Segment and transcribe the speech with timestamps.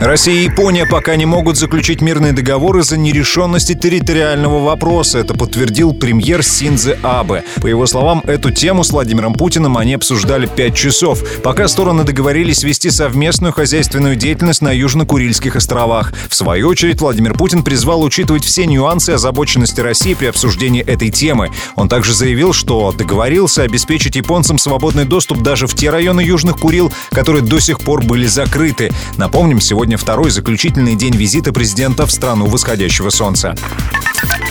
[0.00, 5.18] Россия и Япония пока не могут заключить мирный договор из-за нерешенности территориального вопроса.
[5.18, 7.44] Это подтвердил премьер Синзе Абе.
[7.60, 12.62] По его словам, эту тему с Владимиром Путиным они обсуждали пять часов, пока стороны договорились
[12.62, 16.14] вести совместную хозяйственную деятельность на Южно-Курильских островах.
[16.30, 21.50] В свою очередь, Владимир Путин призвал учитывать все нюансы озабоченности России при обсуждении этой темы.
[21.76, 26.90] Он также заявил, что договорился обеспечить японцам свободный доступ даже в те районы Южных Курил,
[27.10, 28.90] которые до сих пор были закрыты.
[29.18, 33.56] Напомним, сегодня Сегодня второй заключительный день визита президента в страну восходящего солнца.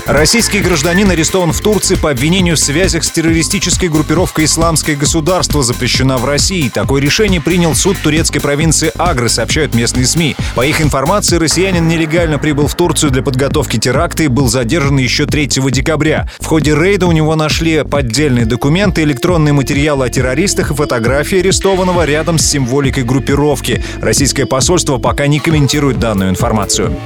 [0.10, 6.18] Российский гражданин арестован в Турции по обвинению в связях с террористической группировкой «Исламское государство» запрещена
[6.18, 6.68] в России.
[6.68, 10.36] Такое решение принял суд турецкой провинции Агры, сообщают местные СМИ.
[10.56, 15.28] По их информации, россиянин нелегально прибыл в Турцию для подготовки теракта и был задержан еще
[15.28, 16.28] 3 декабря.
[16.40, 22.04] В ходе рейда у него нашли поддельные документы, электронные материалы о террористах и фотографии арестованного
[22.06, 23.84] рядом с символикой группировки.
[24.02, 26.98] Российское посольство пока не комментирует данную информацию.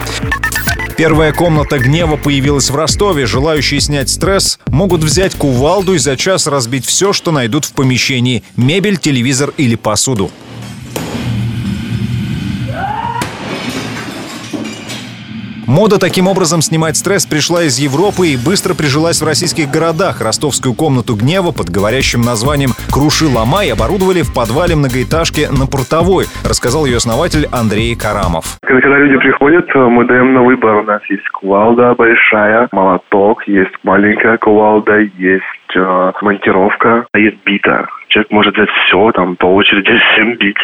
[0.96, 3.26] Первая комната гнева появилась в Ростове.
[3.26, 8.44] Желающие снять стресс могут взять кувалду и за час разбить все, что найдут в помещении–
[8.58, 10.30] мебель, телевизор или посуду.
[15.74, 20.22] Мода таким образом снимать стресс пришла из Европы и быстро прижилась в российских городах.
[20.22, 26.86] Ростовскую комнату гнева под говорящим названием «Круши ломай» оборудовали в подвале многоэтажки на Портовой, рассказал
[26.86, 28.62] ее основатель Андрей Карамов.
[28.62, 30.76] Когда, люди приходят, мы даем на выбор.
[30.76, 37.90] У нас есть кувалда большая, молоток, есть маленькая кувалда, есть э, монтировка, есть бита.
[38.10, 40.62] Человек может взять все, там по очереди всем бить.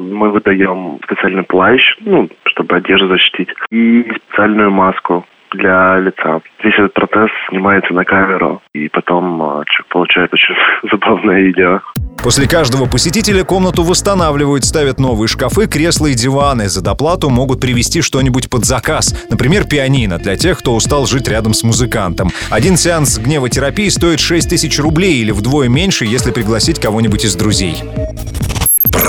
[0.00, 6.40] Мы выдаем специальный плащ, ну, чтобы одежду защитить, и специальную маску для лица.
[6.62, 10.54] Весь этот процесс снимается на камеру, и потом человек получает очень
[10.90, 11.80] забавное видео.
[12.22, 16.68] После каждого посетителя комнату восстанавливают, ставят новые шкафы, кресла и диваны.
[16.68, 19.26] За доплату могут привезти что-нибудь под заказ.
[19.30, 22.28] Например, пианино для тех, кто устал жить рядом с музыкантом.
[22.50, 27.76] Один сеанс гневотерапии стоит 6 тысяч рублей или вдвое меньше, если пригласить кого-нибудь из друзей.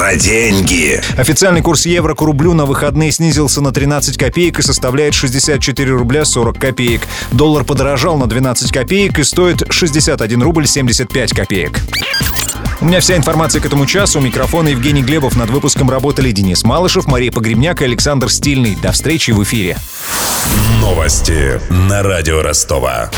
[0.01, 0.99] Про деньги.
[1.15, 6.25] Официальный курс евро к рублю на выходные снизился на 13 копеек и составляет 64 рубля
[6.25, 7.01] 40 копеек.
[7.31, 11.81] Доллар подорожал на 12 копеек и стоит 61 рубль 75 копеек.
[12.81, 14.17] У меня вся информация к этому часу.
[14.17, 15.37] У микрофона Евгений Глебов.
[15.37, 18.75] Над выпуском работали Денис Малышев, Мария Погребняк и Александр Стильный.
[18.75, 19.77] До встречи в эфире.
[20.79, 23.11] Новости на радио Ростова.